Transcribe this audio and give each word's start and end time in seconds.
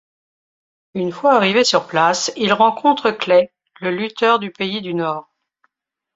Une 0.95 1.11
fois 1.11 1.35
arrivé 1.35 1.63
sur 1.63 1.85
place, 1.85 2.31
il 2.35 2.53
rencontre 2.53 3.11
Klay, 3.11 3.53
le 3.81 3.91
lutteur 3.91 4.39
du 4.39 4.49
pays 4.49 4.81
du 4.81 4.95
nord. 4.95 5.29